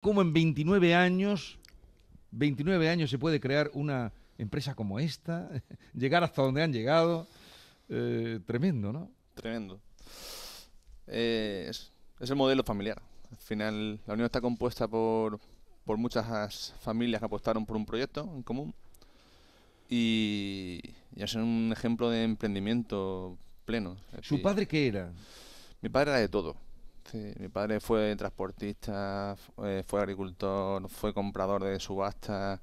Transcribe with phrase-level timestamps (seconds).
[0.00, 1.58] cómo en 29 años,
[2.32, 5.48] 29 años se puede crear una empresa como esta,
[5.94, 7.26] llegar hasta donde han llegado.
[7.88, 9.10] Eh, tremendo, ¿no?
[9.34, 9.80] Tremendo.
[11.06, 13.00] Eh, es, es el modelo familiar.
[13.30, 15.38] Al final, la unión está compuesta por,
[15.84, 18.74] por muchas familias que apostaron por un proyecto en común
[19.88, 20.80] y,
[21.14, 23.96] y es un ejemplo de emprendimiento pleno.
[24.22, 25.12] ¿Su padre qué era?
[25.80, 26.56] Mi padre era de todo.
[27.10, 32.60] Sí, mi padre fue transportista, eh, fue agricultor, fue comprador de subastas,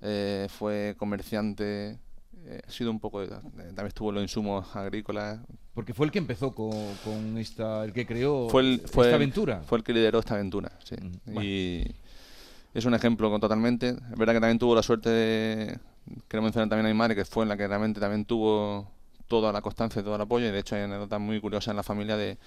[0.00, 1.98] eh, fue comerciante,
[2.46, 5.40] eh, ha sido un poco de, también estuvo en los insumos agrícolas.
[5.74, 6.70] Porque fue el que empezó con,
[7.04, 9.62] con esta, el que creó Fue el, fue esta el- aventura.
[9.62, 10.96] Fue el que lideró esta aventura, sí.
[10.96, 11.42] Mm, bueno.
[11.42, 11.94] Y
[12.74, 13.90] es un ejemplo con- totalmente.
[13.90, 15.78] Es verdad que también tuvo la suerte de,
[16.28, 18.88] quiero mencionar también a mi madre, que fue en la que realmente también tuvo
[19.28, 20.46] toda la constancia y todo el apoyo.
[20.46, 22.38] Y de hecho hay anécdotas muy curiosas en la familia de,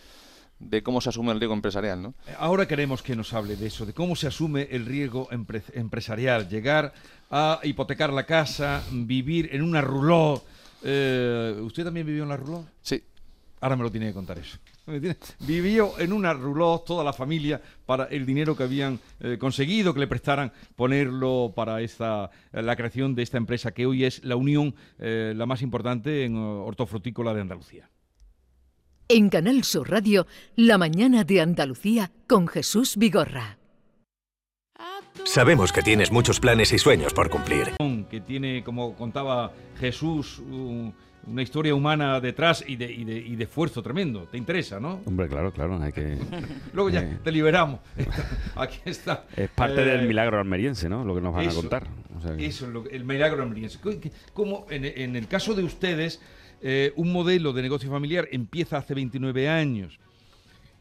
[0.59, 2.13] de cómo se asume el riesgo empresarial, ¿no?
[2.39, 6.47] Ahora queremos que nos hable de eso, de cómo se asume el riesgo empre- empresarial,
[6.47, 6.93] llegar
[7.29, 10.41] a hipotecar la casa, vivir en una rouleau.
[10.83, 12.65] Eh, ¿Usted también vivió en la rouleau?
[12.81, 13.03] Sí,
[13.61, 14.57] Ahora me lo tiene que contar eso.
[15.39, 19.99] Vivió en una rouleau toda la familia para el dinero que habían eh, conseguido que
[20.01, 24.35] le prestaran ponerlo para esta eh, la creación de esta empresa que hoy es la
[24.35, 27.89] unión eh, la más importante en eh, hortofrutícola de Andalucía.
[29.07, 30.25] En Canal Sur Radio,
[30.55, 33.57] La mañana de Andalucía con Jesús Vigorra.
[35.23, 37.73] Sabemos que tienes muchos planes y sueños por cumplir.
[38.09, 40.93] que tiene, como contaba Jesús, un-
[41.27, 44.27] una historia humana detrás y de, y, de, y de esfuerzo tremendo.
[44.31, 45.01] ¿Te interesa, no?
[45.05, 46.17] Hombre, claro, claro, hay que...
[46.73, 47.79] Luego ya eh, te liberamos.
[48.55, 49.25] Aquí está.
[49.35, 51.03] Es parte Eh, del milagro almeriense, ¿no?
[51.03, 51.87] Lo que nos van eso, a contar.
[52.17, 53.79] O sea que- Eso el milagro almeriense.
[54.33, 56.21] Como en, en el caso de ustedes,
[56.67, 59.99] eh, un modelo de negocio familiar empieza hace 29 años.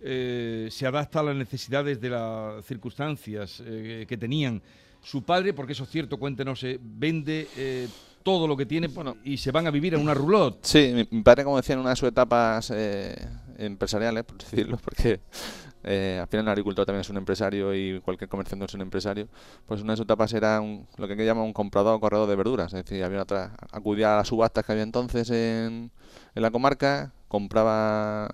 [0.07, 4.61] eh, se adapta a las necesidades de las circunstancias eh, que tenían
[5.03, 7.89] su padre, porque eso es cierto, cuéntenos, eh, vende eh,
[8.23, 9.17] todo lo que tiene Bueno.
[9.25, 10.59] y se van a vivir en una roulotte.
[10.63, 13.15] Sí, mi, mi padre, como decía, en una de sus etapas eh,
[13.59, 15.21] empresariales, por decirlo, porque
[15.85, 19.29] eh, al final el agricultor también es un empresario y cualquier comerciante es un empresario,
[19.67, 22.37] pues una de sus etapas era un- lo que llama un comprador o corredor de
[22.37, 22.73] verduras.
[22.73, 25.91] Es decir, había otra, acudía a las subastas que había entonces en,
[26.35, 28.29] en la comarca, compraba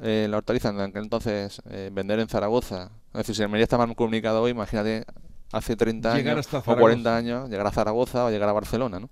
[0.00, 2.90] eh, la hortaliza en aquel entonces eh, vender en Zaragoza.
[3.12, 5.04] Es decir, si Almería está mal comunicado hoy, imagínate
[5.52, 7.16] hace 30 Llegar años o 40 Zaragoza.
[7.16, 9.08] años, llegar a Zaragoza o llegar a Barcelona, ¿no?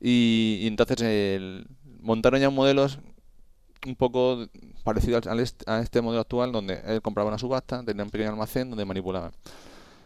[0.00, 1.66] Y, y entonces el-
[2.00, 2.98] montaron ya modelos
[3.86, 4.46] un poco
[4.82, 8.30] parecidos al est- a este modelo actual, donde él compraba una subasta, tenía un pequeño
[8.30, 9.32] almacén donde manipulaban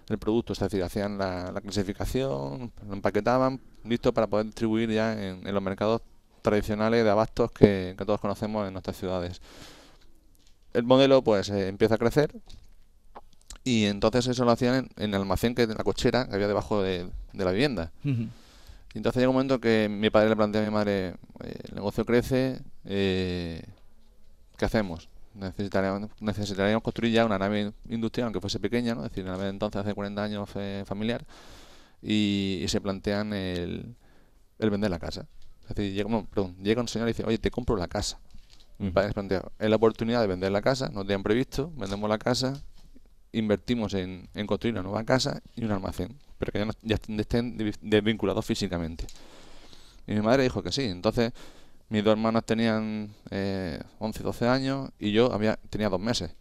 [0.08, 5.12] el producto, es decir, hacían la, la clasificación, lo empaquetaban, listo para poder distribuir ya
[5.14, 6.02] en, en los mercados
[6.42, 9.40] tradicionales de abastos que, que todos conocemos en nuestras ciudades.
[10.74, 12.32] El modelo pues eh, empieza a crecer
[13.62, 16.48] y entonces eso lo hacían en, en el almacén que en la cochera que había
[16.48, 17.90] debajo de, de la vivienda.
[18.92, 21.74] Y entonces llega un momento que mi padre le plantea a mi madre, "Oye, el
[21.74, 23.62] negocio crece, eh,
[24.64, 25.08] ¿qué hacemos?
[25.34, 29.04] Necesitaríamos, necesitaríamos construir ya una nave industrial, aunque fuese pequeña, ¿no?
[29.04, 31.24] Es decir, una nave entonces hace 40 años fue familiar,
[32.02, 33.94] y, y se plantean el,
[34.58, 35.26] el vender la casa.
[35.68, 38.20] Es decir, llega, un- perdón, llega un señor y dice, oye, te compro la casa.
[38.78, 42.10] Mi padre les plantea, es la oportunidad de vender la casa, no tenían previsto, vendemos
[42.10, 42.62] la casa,
[43.32, 46.96] invertimos en, en construir una nueva casa y un almacén, pero que ya, no- ya
[46.96, 49.06] estén- desvinculados físicamente.
[50.06, 50.82] Y mi madre dijo que sí.
[50.84, 51.32] Entonces,
[51.94, 56.34] mis dos hermanos tenían eh, 11 y 12 años y yo había, tenía dos meses.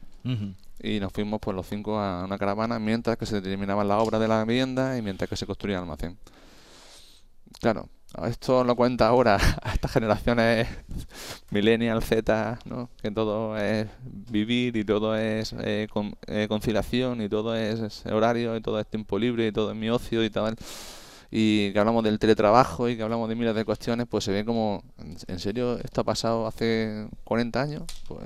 [0.82, 4.20] Y nos fuimos pues los cinco a una caravana mientras que se terminaban las obras
[4.20, 6.18] de la vivienda y mientras que se construía el almacén.
[7.62, 7.88] Claro,
[8.28, 10.68] esto lo cuenta ahora a estas generaciones
[11.52, 12.90] millennial, Z, ¿no?
[13.02, 18.06] que todo es vivir y todo es eh, con- eh, conciliación y todo es, es
[18.08, 20.56] horario y todo es tiempo libre y todo es mi ocio y tal.
[21.36, 24.46] Y que hablamos del teletrabajo y que hablamos de miles de cuestiones, pues se ve
[24.46, 27.84] como, ¿en- ¿en serio esto ha pasado hace 40 años?
[28.08, 28.22] Pues,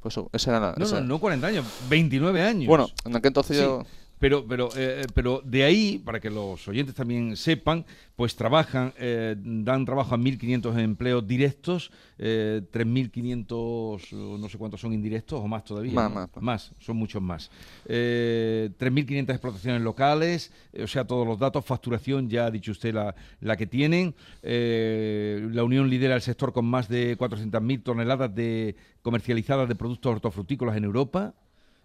[0.00, 0.74] pues eso, esa era la...
[0.78, 2.66] No, esa- no, no 40 años, 29 años.
[2.66, 3.84] Bueno, en aquel entonces Sí, yo...
[4.20, 7.84] Pero, pero, eh, pero de ahí, para que los oyentes también sepan,
[8.14, 14.78] pues trabajan, eh, dan trabajo a 1.500 empleos directos, eh, 3.500, o no sé cuántos
[14.78, 15.94] son indirectos o más todavía.
[15.94, 16.14] Más, ¿no?
[16.16, 16.72] más, más.
[16.78, 17.50] son muchos más.
[17.86, 22.92] Eh, 3.500 explotaciones locales, eh, o sea, todos los datos, facturación, ya ha dicho usted
[22.92, 24.14] la, la que tienen.
[24.42, 30.12] Eh, la Unión lidera el sector con más de 400.000 toneladas de comercializadas de productos
[30.12, 31.34] hortofrutícolas en Europa.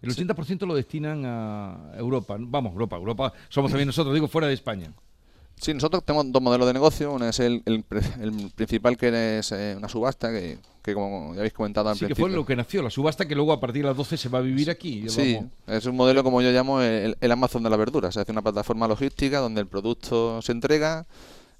[0.02, 2.36] El 80% lo destinan a Europa.
[2.38, 2.96] Vamos, Europa.
[2.96, 4.92] Europa somos también nosotros, digo, fuera de España.
[5.58, 7.12] Sí, nosotros tenemos dos modelos de negocio.
[7.12, 7.82] Uno es el, el,
[8.20, 12.00] el principal, que es eh, una subasta, que, que, como ya habéis comentado al sí,
[12.00, 12.26] principio.
[12.26, 14.28] que fue lo que nació, la subasta que luego a partir de las 12 se
[14.28, 15.08] va a vivir aquí.
[15.08, 18.12] Sí, es un modelo como yo llamo el, el Amazon de la verdura.
[18.12, 21.06] Se hace una plataforma logística donde el producto se entrega,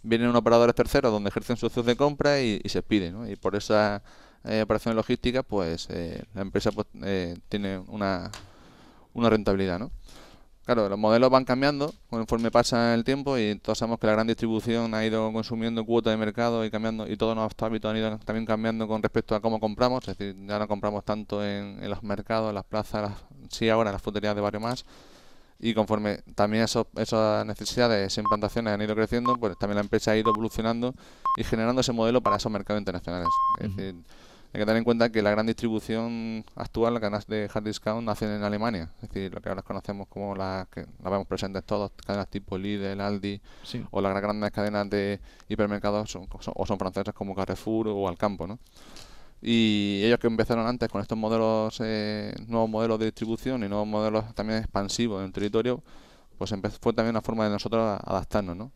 [0.02, 3.10] vienen operadores terceros donde ejercen su opción de compra y, y se pide.
[3.10, 3.28] ¿no?
[3.28, 4.02] Y por esa
[4.46, 8.30] eh, operación logística, pues eh, la empresa pues, eh, tiene una,
[9.14, 9.78] una rentabilidad.
[9.78, 9.90] ¿no?
[10.64, 14.26] Claro, los modelos van cambiando conforme pasa el tiempo y todos sabemos que la gran
[14.26, 18.18] distribución ha ido consumiendo cuota de mercado y cambiando y todos nuestros hábitos han ido
[18.18, 21.88] también cambiando con respecto a cómo compramos, es decir, ya no compramos tanto en, en
[21.88, 24.84] los mercados, en las plazas, las- sí ahora en las fruterías de barrio más
[25.60, 30.10] y conforme también esos, esas necesidades e implantaciones han ido creciendo, pues también la empresa
[30.10, 30.94] ha ido evolucionando
[31.38, 33.28] y generando ese modelo para esos mercados internacionales.
[33.60, 33.94] Es decir,
[34.56, 38.06] hay que tener en cuenta que la gran distribución actual, las cadenas de hard discount,
[38.06, 38.90] nacen en Alemania.
[39.02, 42.56] Es decir, lo que ahora conocemos como las que las vemos presentes todos, cadenas tipo
[42.56, 43.84] Lidl, Aldi, Sí.
[43.90, 45.20] o las grandes cadenas de
[45.50, 48.58] hipermercados son, son- o son francesas como Carrefour o Alcampo, ¿no?
[49.42, 53.86] Y ellos que empezaron antes con estos modelos, eh, nuevos modelos de distribución y nuevos
[53.86, 55.82] modelos también expansivos en el territorio,
[56.38, 56.50] pues
[56.80, 58.72] fue también una forma de nosotros adaptarnos, ¿no?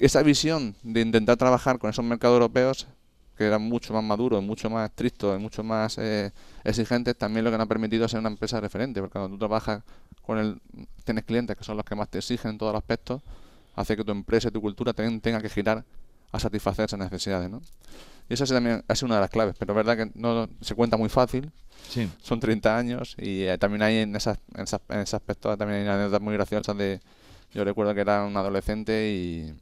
[0.00, 2.86] Esa visión de intentar trabajar con esos mercados europeos
[3.38, 6.32] que eran mucho más maduros, mucho más estrictos, y mucho más eh,
[6.64, 9.82] exigentes, también lo que nos ha permitido ser una empresa referente, porque cuando tú trabajas
[10.22, 10.60] con el,
[11.04, 13.22] tienes clientes que son los que más te exigen en todos los aspectos,
[13.76, 15.84] hace que tu empresa y tu cultura también tenga que girar
[16.32, 17.62] a satisfacer esas necesidades, ¿no?
[18.28, 20.74] Y esa es también sido una de las claves, pero es verdad que no se
[20.74, 21.50] cuenta muy fácil,
[21.88, 22.10] Sí.
[22.20, 25.82] son 30 años y eh, también hay en, esas, en, esas- en ese aspecto también
[25.82, 27.00] hay anécdotas muy graciosas de
[27.54, 29.54] yo recuerdo que era un adolescente y,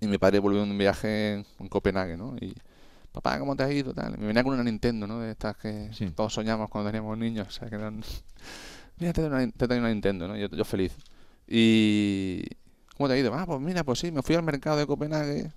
[0.00, 2.36] y mi padre volvió de un viaje en, en Copenhague ¿no?
[2.40, 2.54] y
[3.12, 3.94] papá ¿cómo te has ido?
[3.94, 4.18] Tal.
[4.18, 5.20] Me venía con una Nintendo ¿no?
[5.20, 6.10] de estas que Sí.
[6.10, 8.02] todos soñamos cuando teníamos niños o sea que eran
[8.98, 10.36] mira te traigo una, te una Nintendo ¿no?
[10.36, 10.94] yo, yo feliz
[11.48, 12.44] y
[12.96, 13.32] ¿cómo te ha ido?
[13.34, 15.50] ah pues mira pues sí me fui al mercado de Copenhague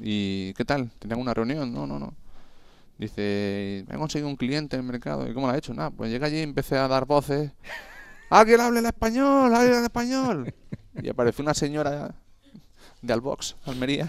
[0.00, 0.90] y, ¿qué tal?
[0.98, 1.72] ¿tenían una reunión?
[1.72, 2.14] no no no
[2.98, 5.28] Dice, me he conseguido un cliente en el mercado.
[5.30, 5.72] ¿Y cómo lo has hecho?
[5.72, 7.52] Nada, pues llegué allí y empecé a dar voces.
[8.28, 9.54] ¡Alguien hable el español!
[9.54, 10.54] ¡Hable el español!
[11.00, 12.16] Y apareció una señora
[13.02, 14.08] de Albox, Almería,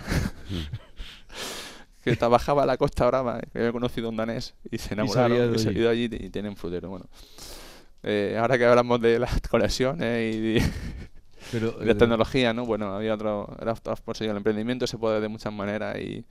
[2.03, 5.59] que trabajaba a la Costa Brava, que había conocido un danés y se enamoraron y
[5.59, 6.89] se ha ido allí y tienen frutero.
[6.89, 7.07] Bueno,
[8.03, 10.63] eh, ahora que hablamos de las conexiones y de,
[11.51, 12.65] Pero, de eh, tecnología, ¿no?
[12.65, 13.75] Bueno, había otro, era
[14.19, 16.25] el emprendimiento se puede de muchas maneras y,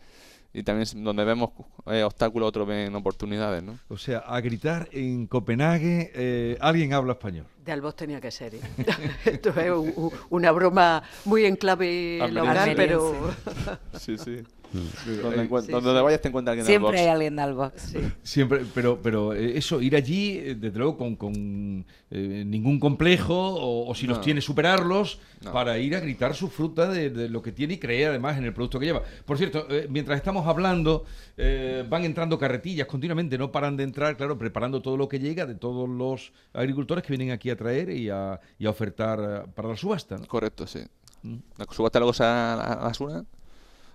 [0.53, 1.51] y también donde vemos
[1.87, 3.79] eh, obstáculos, otros ven oportunidades, ¿no?
[3.89, 7.47] o sea, a gritar en Copenhague, eh, alguien habla español.
[7.69, 8.61] De Albos tenía que ser, ¿eh?
[9.27, 13.31] Esto es u- u- una broma muy en clave local, pero...
[13.99, 14.39] Sí, sí.
[14.71, 15.23] Mm.
[15.23, 16.03] Donde, encuent- Sí, donde sí.
[16.05, 17.81] vayas te encuentras alguien de Siempre hay alguien de Albox.
[17.81, 17.99] Sí.
[18.23, 23.35] Siempre, pero, pero eh, eso, ir allí, eh, desde luego, con, con, eh, ningún complejo,
[23.35, 24.25] o, o si los No.
[24.25, 25.53] tiene, superarlos, No.
[25.55, 28.45] para ir a gritar su fruta de, de lo que tiene y creer además en
[28.45, 29.03] el producto que lleva.
[29.25, 31.07] Por cierto, eh, mientras estamos hablando,
[31.39, 35.47] eh, van entrando carretillas continuamente, no paran de entrar, claro, preparando todo lo que llega
[35.47, 39.51] de todos los agricultores que vienen aquí a traer y a, y a ofertar eh,
[39.55, 40.17] para la subasta.
[40.17, 40.27] ¿no?
[40.27, 40.81] Correcto, sí.
[41.23, 41.37] Mm.
[41.59, 43.25] La subasta luego se a la, a la Sura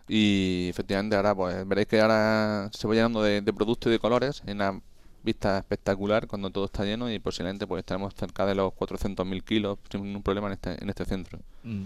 [0.08, 4.00] y efectivamente ahora pues veréis que ahora se va llenando de, de productos y de
[4.00, 4.82] colores en una
[5.24, 9.80] vista espectacular cuando todo está lleno y posiblemente pues estaremos cerca de los 400.000 kilos
[9.90, 11.40] sin ningún problema en este, en este centro.
[11.64, 11.84] Mm.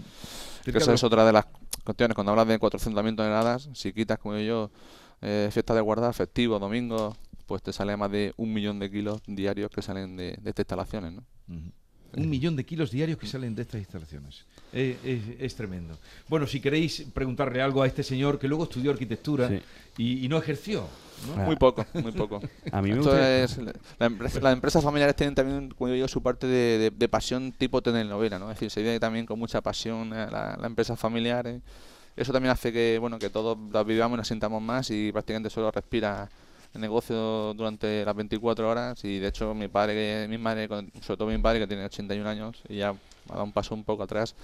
[0.64, 1.46] Que esa es otra de las
[1.84, 2.14] cuestiones.
[2.14, 4.70] Cuando hablas de 400.000 toneladas, si quitas, como yo,
[5.22, 7.16] eh, fiestas de guardar, festivos, domingos,
[7.46, 10.64] pues te sale más de un millón de kilos diarios que salen de, de estas
[10.64, 11.12] instalaciones.
[11.12, 11.22] ¿no?
[12.16, 14.44] Un millón de kilos diarios que salen de estas instalaciones.
[14.72, 15.98] Eh, Es, es tremendo.
[16.28, 19.60] Bueno, si queréis preguntarle algo a este señor que luego estudió arquitectura Sí.
[19.98, 20.86] y, y no ejerció.
[21.26, 21.42] ¿no?
[21.42, 21.44] Ah.
[21.44, 22.40] Muy poco, muy poco.
[22.72, 23.58] A mí me es-
[23.98, 27.52] la empresa- las empresas familiares tienen también, como digo su parte de, de- de pasión
[27.52, 28.50] tipo telenovela, ¿no?
[28.50, 31.46] Es decir, se vive también con mucha pasión eh, la, la empresa familiar.
[31.46, 31.60] eh.
[32.16, 35.50] Eso también hace que, bueno, que todos las vivamos y nos sintamos más y prácticamente
[35.50, 36.28] solo respira
[36.74, 41.26] el negocio durante las 24 horas y de hecho mi padre, mi madre, sobre todo
[41.26, 44.34] mi padre que tiene 81 años y ya ha dado un paso un poco atrás,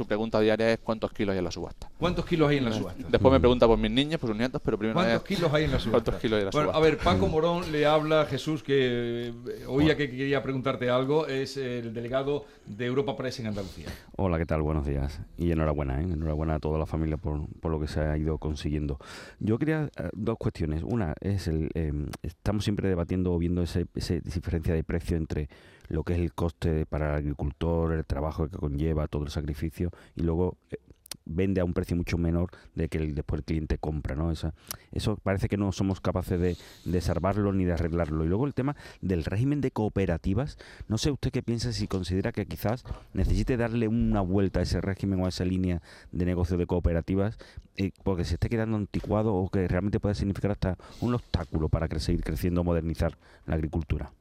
[0.00, 1.90] su pregunta diaria es cuántos kilos hay en la subasta.
[1.98, 3.04] ¿Cuántos kilos hay en la subasta?
[3.06, 5.64] Después me pregunta por mis niños, por sus nietos, pero primero ¿Cuántos es kilos hay
[5.64, 6.04] en la subasta?
[6.04, 6.78] ¿Cuántos kilos hay en la bueno, subasta?
[6.78, 11.26] a ver, Paco Morón le habla a Jesús, que eh, oía que quería preguntarte algo,
[11.26, 13.88] es el delegado de Europa Press en Andalucía.
[14.16, 14.62] Hola, ¿qué tal?
[14.62, 15.20] Buenos días.
[15.36, 16.04] Y enhorabuena, ¿eh?
[16.04, 18.98] Enhorabuena a toda la familia por, por lo que se ha ido consiguiendo.
[19.38, 20.82] Yo quería eh, dos cuestiones.
[20.82, 21.68] Una es el...
[21.74, 21.92] eh,
[22.22, 25.50] estamos siempre debatiendo o viendo ese, esa diferencia de precio entre
[25.90, 29.90] lo que es el coste para el agricultor, el trabajo que conlleva, todo el sacrificio,
[30.16, 30.76] y luego eh,
[31.24, 34.30] vende a un precio mucho menor de que el, después el cliente compra, ¿no?
[34.30, 34.52] Eso,
[34.92, 38.24] eso parece que no somos capaces de, de salvarlo ni de arreglarlo.
[38.24, 42.32] Y luego el tema del régimen de cooperativas, no sé usted qué piensa si considera
[42.32, 45.82] que quizás necesite darle una vuelta a ese régimen o a esa línea
[46.12, 47.38] de negocio de cooperativas
[47.76, 51.88] eh, porque se esté quedando anticuado o que realmente puede significar hasta un obstáculo para
[51.98, 53.16] seguir creciendo o modernizar
[53.46, 54.12] la agricultura.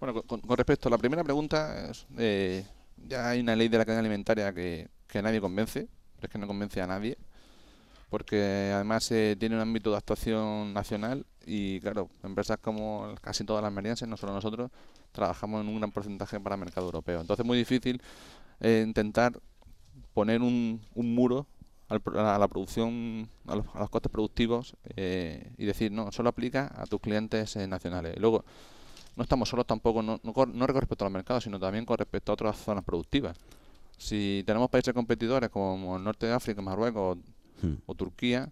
[0.00, 2.64] Bueno, con, respecto a la primera pregunta, eh,
[3.06, 6.38] ya hay una ley de la cadena alimentaria que, que nadie convence, pero es que
[6.38, 7.18] no convence a nadie,
[8.10, 13.62] porque además eh, tiene un ámbito de actuación nacional y claro, empresas como casi todas
[13.62, 14.70] las merienses, no solo nosotros,
[15.12, 17.20] trabajamos en un gran porcentaje para el mercado europeo.
[17.20, 18.00] Entonces es muy difícil
[18.60, 19.32] eh, intentar
[20.14, 21.46] poner un, un muro
[21.88, 27.00] a la producción, a los, costes productivos eh, y decir, no, solo aplica a tus
[27.00, 28.16] clientes eh, nacionales.
[28.18, 28.44] Luego,
[29.18, 31.98] no estamos solos tampoco, no, no, no con respecto a los mercados, sino también con
[31.98, 33.36] respecto a otras zonas productivas.
[33.98, 37.18] Si tenemos países competidores como el norte de África, Marruecos
[37.60, 37.74] Hmm.
[37.86, 38.48] o Turquía,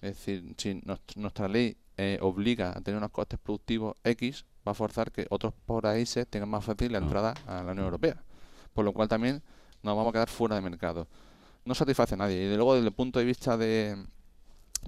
[0.00, 4.72] es decir, si nos- nuestra ley eh, obliga a tener unos costes productivos X, va
[4.72, 7.02] a forzar que otros países tengan más fácil la Ah.
[7.02, 8.22] entrada a la Unión Europea.
[8.72, 9.42] Por lo cual también
[9.82, 11.06] nos vamos a quedar fuera de mercado.
[11.64, 12.36] No satisface a nadie.
[12.44, 13.96] Y de luego, desde el punto de vista de,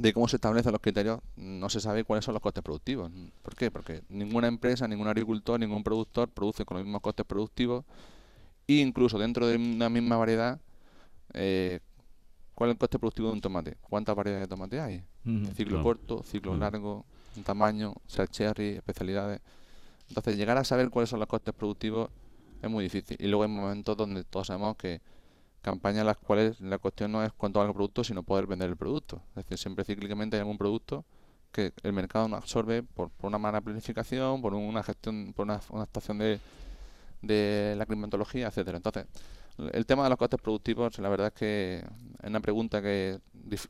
[0.00, 3.10] de cómo se establecen los criterios, no se sabe cuáles son los costes productivos.
[3.42, 3.70] ¿Por qué?
[3.70, 7.84] Porque ninguna empresa, ningún agricultor, ningún productor produce con los mismos costes productivos
[8.66, 10.58] e incluso dentro de una misma variedad,
[11.34, 11.80] eh,
[12.54, 13.76] ¿cuál es el coste productivo de un tomate?
[13.82, 15.04] ¿Cuántas variedades de tomate hay?
[15.54, 17.04] Ciclo corto, ciclo largo,
[17.44, 19.40] tamaño, ser cherry, especialidades.
[20.08, 22.10] Entonces, llegar a saber cuáles son los costes productivos
[22.62, 23.16] es muy difícil.
[23.20, 25.00] Y luego hay momentos donde todos sabemos que
[25.62, 28.70] campañas en las cuales la cuestión no es cuánto vale el producto, sino poder vender
[28.70, 29.22] el producto.
[29.30, 31.04] Es decir, siempre cíclicamente hay algún producto
[31.52, 35.82] que el mercado no absorbe por, una mala planificación, por una gestión, por una, una
[35.82, 36.38] actuación de,
[37.22, 38.76] de la climatología, etcétera.
[38.76, 39.06] Entonces,
[39.72, 41.84] el tema de los costes productivos, la verdad es que
[42.22, 43.18] es una pregunta que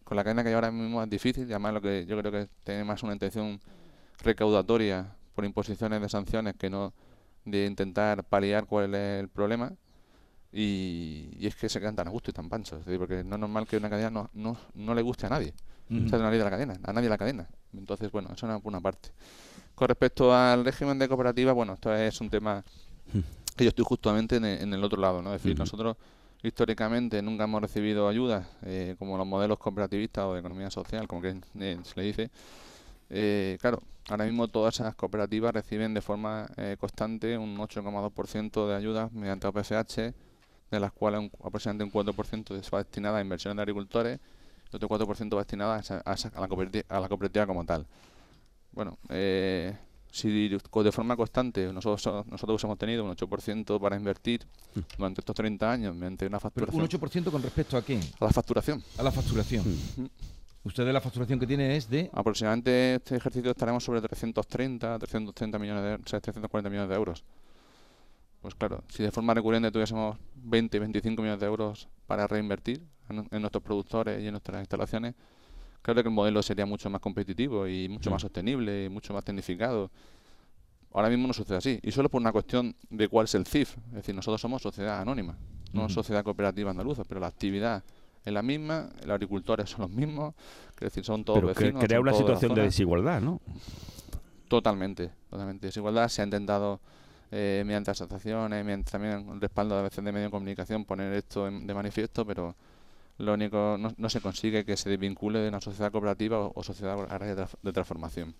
[0.04, 2.30] con la cadena que hay ahora mismo es difícil, y además lo que yo creo
[2.30, 3.60] que tiene más una intención
[4.22, 6.92] recaudatoria por imposiciones de sanciones que no
[7.44, 9.72] de intentar paliar cuál es el problema.
[10.52, 13.40] Y, y es que se quedan tan a gusto y tan panchos, porque no es
[13.40, 15.54] normal que una cadena no, no, no le guste a nadie.
[15.90, 17.48] Esa es la ley de la cadena, a nadie la cadena.
[17.72, 19.10] Entonces, bueno, eso es una, parte.
[19.74, 22.64] Con respecto al régimen de cooperativa, bueno, esto es un tema
[23.56, 25.34] que yo estoy justamente en el, en el otro lado, ¿no?
[25.34, 25.96] Es decir, nosotros
[26.42, 31.22] históricamente nunca hemos recibido ayudas eh, como los modelos cooperativistas o de economía social, como
[31.22, 32.30] que eh, se le dice.
[33.10, 38.74] Eh, claro, ahora mismo todas esas cooperativas reciben de forma eh, constante un 8,2% de
[38.74, 40.14] ayudas mediante OPCH,
[40.70, 44.20] de las cuales un- aproximadamente un 4% va destinada a inversiones de agricultores
[44.72, 47.86] y otro 4% va destinada a, a a la cooperativa, a la cooperativa como tal.
[48.72, 49.76] Bueno, eh,
[50.12, 54.46] si de forma constante nosotros, nosotros hemos tenido un 8% para invertir
[54.96, 56.82] durante estos 30 años mediante una Pero facturación.
[56.82, 58.00] un 8% con respecto a qué?
[58.20, 58.82] A la facturación.
[58.98, 59.64] A la facturación.
[60.62, 62.10] Usted de la facturación que tiene es de...
[62.12, 67.24] Aproximadamente este ejercicio estaremos sobre 330, 330 millones de, o sea, 340 millones de euros.
[68.40, 73.28] Pues claro, si de forma recurrente tuviésemos 20, 25 millones de euros para reinvertir en,
[73.30, 75.14] en nuestros productores y en nuestras instalaciones,
[75.82, 79.24] creo que el modelo sería mucho más competitivo y mucho más sostenible y mucho más
[79.24, 79.90] tecnificado.
[80.92, 81.78] Ahora mismo no sucede así.
[81.82, 83.76] Y solo por una cuestión de cuál es el CIF.
[83.88, 85.36] Es decir, nosotros somos sociedad anónima,
[85.72, 87.84] no sociedad cooperativa andaluza, pero la actividad
[88.24, 90.34] es la misma, los agricultores son los mismos,
[90.74, 91.84] es decir, son todos Pero vecinos.
[91.84, 93.40] crea una de situación de desigualdad, ¿no?
[94.48, 95.68] Totalmente, totalmente.
[95.68, 96.80] Desigualdad se ha intentado
[97.30, 101.74] eh, mediante asociaciones, mediante también respaldo a veces de medios de comunicación poner esto de
[101.74, 102.54] manifiesto, pero
[103.18, 106.96] lo único no, no se consigue que se desvincule de una sociedad cooperativa o, sociedad
[106.96, 108.34] de, tra- de transformación.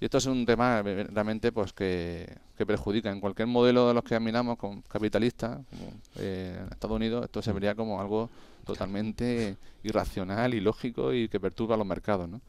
[0.00, 2.26] Y esto es un tema eh, realmente pues que,
[2.56, 7.24] que perjudica en cualquier modelo de los que admiramos con capitalista, como eh, Estados Unidos,
[7.24, 8.28] esto se vería como algo
[8.66, 12.40] totalmente irracional, ilógico y que perturba los mercados, ¿no?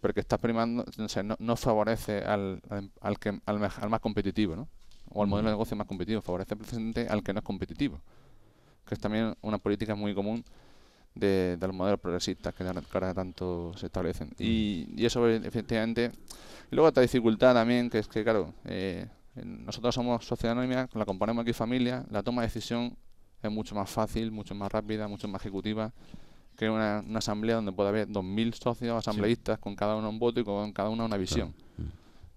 [0.00, 2.60] porque está primando, o sea, no, favorece al,
[3.00, 4.68] al, que, al, al más competitivo, ¿no?
[5.10, 8.00] O al modelo de negocio más competitivo, favorece precisamente al que no es competitivo,
[8.86, 10.44] que es también una política muy común
[11.14, 14.30] de, de los modelos progresistas que ahora, tanto se establecen.
[14.38, 16.12] Y, y eso efectivamente...
[16.70, 19.06] Y luego otra dificultad también, que es que, claro, eh,
[19.42, 22.94] nosotros somos sociedad anónima, la componemos aquí familia, la toma de decisión
[23.42, 25.92] es mucho más fácil, mucho más rápida, mucho más ejecutiva
[26.58, 30.40] que una, una asamblea donde puede haber 2.000 socios asambleístas con cada uno un voto
[30.40, 31.54] y con cada uno una visión.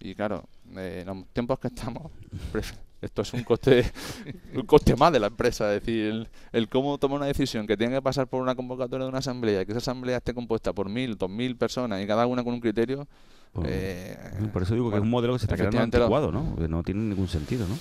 [0.01, 0.43] Y claro,
[0.75, 2.12] eh, en los tiempos que estamos,
[3.01, 3.84] esto es un coste
[4.55, 5.74] un coste más de la empresa.
[5.74, 9.05] Es decir, el, el cómo tomar una decisión que tenga que pasar por una convocatoria
[9.05, 12.43] de una asamblea, que esa asamblea esté compuesta por 1.000, 2.000 personas y cada una
[12.43, 13.08] con un criterio.
[13.53, 14.17] Pues, eh,
[14.53, 16.55] Por eso digo que es un modelo que se está quedando lo- anticuado, ¿no?
[16.55, 17.77] Que no tiene ningún sentido, ¿no?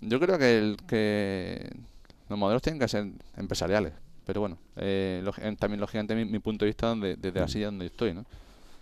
[0.00, 1.70] Yo creo que, el, que
[2.28, 3.92] los modelos tienen que ser empresariales.
[4.24, 7.86] Pero bueno, eh, eh, también lógicamente mi, mi punto de vista desde la silla donde
[7.86, 8.24] yo estoy, ¿no?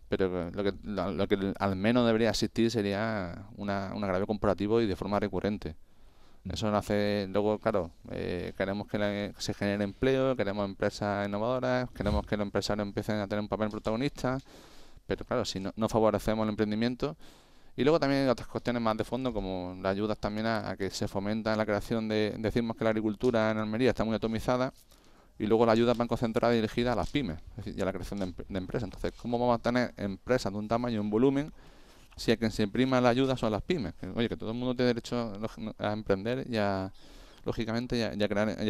[0.08, 4.80] Pero lo que, lo, lo que al menos debería existir sería una, un agravio comparativo
[4.80, 5.76] y de forma recurrente.
[6.50, 11.90] Eso lo hace, luego, claro, eh, queremos que la- se genere empleo, queremos empresas innovadoras,
[11.90, 14.38] queremos que los empresarios empiecen a tener un papel protagonista,
[15.06, 17.16] pero claro, si no, no favorecemos el emprendimiento,
[17.76, 20.76] y luego también hay otras cuestiones más de fondo, como las ayudas también a, a
[20.76, 22.34] que se fomenta la creación de...
[22.38, 24.72] Decimos que la agricultura en Almería está muy atomizada
[25.38, 28.18] y luego las ayudas van concentradas y dirigidas a las pymes y a la creación
[28.20, 28.84] de, em- empresas.
[28.84, 31.52] Entonces, ¿cómo vamos a tener empresas de un tamaño y un volumen
[32.16, 33.94] si a quien se imprima la ayuda son las pymes?
[33.94, 35.32] Que, oye, que todo el mundo tiene derecho
[35.78, 36.92] a emprender y a,
[37.44, 38.10] lógicamente, a,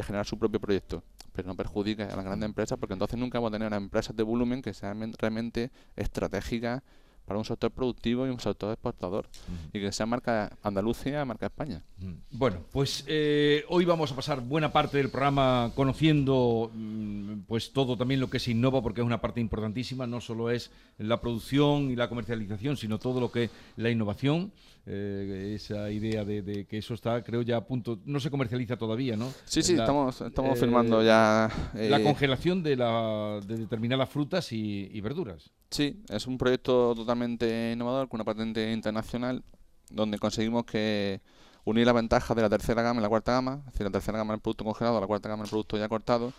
[0.02, 3.50] generar su propio proyecto, pero no perjudique a las grandes empresas porque entonces nunca vamos
[3.50, 6.82] a tener unas empresas de volumen que sean men- realmente estratégicas
[7.28, 9.28] para un sector productivo y un sector exportador
[9.70, 11.82] y que sea marca Andalucía, marca España.
[11.98, 12.12] Mm.
[12.30, 17.98] Bueno, pues eh, hoy vamos a pasar buena parte del programa conociendo mm, pues todo
[17.98, 21.90] también lo que se innova porque es una parte importantísima, no solo es la producción
[21.90, 24.50] y la comercialización, sino todo lo que es la innovación,
[24.90, 28.76] eh, esa idea de, de que eso está, creo ya a punto, no se comercializa
[28.78, 29.30] todavía, ¿no?
[29.44, 31.50] Sí, sí, La- estamos, estamos eh, firmando ya...
[31.74, 35.50] La eh, congelación de, la, de determinadas frutas y, y verduras.
[35.70, 39.44] Sí, es un proyecto totalmente innovador con una patente internacional
[39.90, 41.20] donde conseguimos que
[41.64, 44.16] unir la ventaja de la tercera gama y la cuarta gama, es decir, la tercera
[44.16, 46.32] gama del producto congelado, la cuarta gama del producto ya cortado.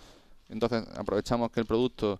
[0.49, 2.19] Entonces aprovechamos que el producto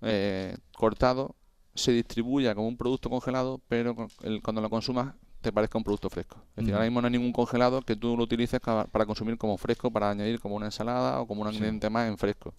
[0.00, 1.36] eh, cortado
[1.74, 6.08] se distribuya como un producto congelado, pero el- cuando lo consumas te parezca un producto
[6.08, 6.36] fresco.
[6.50, 9.58] Es decir, ahora mismo no hay ningún congelado que tú lo utilices para consumir como
[9.58, 11.54] fresco, para añadir como una ensalada o como un Sí.
[11.56, 12.54] ingrediente más en fresco.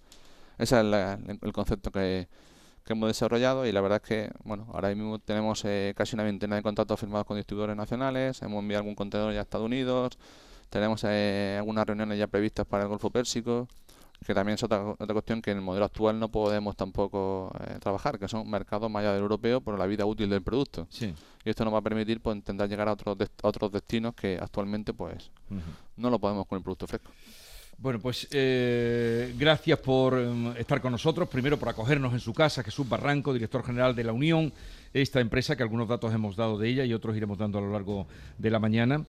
[0.58, 2.28] Ese es la- el concepto que,
[2.84, 6.24] que hemos desarrollado y la verdad es que, bueno, ahora mismo tenemos eh, casi una
[6.24, 10.18] veintena de contratos firmados con distribuidores nacionales, hemos enviado algún contenedor ya a Estados Unidos,
[10.70, 13.68] tenemos eh, algunas reuniones ya previstas para el Golfo Pérsico,
[14.26, 17.78] que también es otra, otra cuestión que en el modelo actual no podemos tampoco eh,
[17.80, 20.88] trabajar, que son mercados más allá del europeo por la vida útil del producto.
[20.90, 21.14] Sí.
[21.44, 24.14] Y esto nos va a permitir pues, intentar llegar a otros, dest- a otros destinos
[24.16, 25.30] que actualmente pues
[25.98, 27.12] no lo podemos con el producto fresco.
[27.78, 31.28] Bueno, pues eh, gracias por em, estar con nosotros.
[31.28, 34.54] Primero por acogernos en su casa, Jesús Barranco, director general de la Unión,
[34.94, 37.72] esta empresa que algunos datos hemos dado de ella y otros iremos dando a lo
[37.72, 39.02] largo de la mañana.